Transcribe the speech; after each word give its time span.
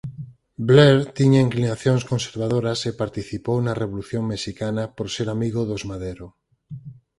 Blair 0.67 0.99
tiña 1.17 1.39
inclinacións 1.47 2.03
conservadoras 2.11 2.79
e 2.89 2.91
participou 3.03 3.57
na 3.61 3.77
Revolución 3.81 4.23
Mexicana 4.33 4.83
por 4.95 5.07
ser 5.15 5.27
amigo 5.29 5.61
dos 5.69 5.83
Madero. 5.89 6.27